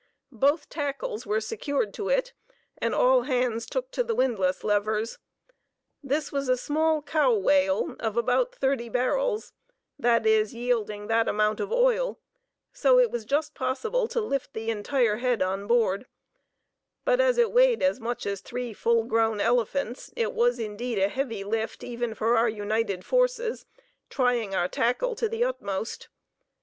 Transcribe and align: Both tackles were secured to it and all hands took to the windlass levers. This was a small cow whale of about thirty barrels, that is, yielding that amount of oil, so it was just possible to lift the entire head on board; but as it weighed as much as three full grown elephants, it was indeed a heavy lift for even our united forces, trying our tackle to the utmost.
Both 0.31 0.67
tackles 0.67 1.27
were 1.27 1.39
secured 1.39 1.93
to 1.93 2.09
it 2.09 2.33
and 2.79 2.95
all 2.95 3.21
hands 3.21 3.67
took 3.67 3.91
to 3.91 4.03
the 4.03 4.15
windlass 4.15 4.63
levers. 4.63 5.19
This 6.01 6.31
was 6.31 6.49
a 6.49 6.57
small 6.57 7.03
cow 7.03 7.35
whale 7.35 7.95
of 7.99 8.17
about 8.17 8.55
thirty 8.55 8.89
barrels, 8.89 9.53
that 9.99 10.25
is, 10.25 10.55
yielding 10.55 11.05
that 11.05 11.27
amount 11.27 11.59
of 11.59 11.71
oil, 11.71 12.19
so 12.73 12.97
it 12.97 13.11
was 13.11 13.25
just 13.25 13.53
possible 13.53 14.07
to 14.07 14.19
lift 14.19 14.53
the 14.55 14.71
entire 14.71 15.17
head 15.17 15.43
on 15.43 15.67
board; 15.67 16.07
but 17.05 17.19
as 17.21 17.37
it 17.37 17.51
weighed 17.51 17.83
as 17.83 17.99
much 17.99 18.25
as 18.25 18.41
three 18.41 18.73
full 18.73 19.03
grown 19.03 19.39
elephants, 19.39 20.11
it 20.15 20.33
was 20.33 20.57
indeed 20.57 20.97
a 20.97 21.09
heavy 21.09 21.43
lift 21.43 21.81
for 21.81 21.85
even 21.85 22.17
our 22.19 22.49
united 22.49 23.05
forces, 23.05 23.67
trying 24.09 24.55
our 24.55 24.67
tackle 24.67 25.13
to 25.13 25.29
the 25.29 25.43
utmost. 25.43 26.09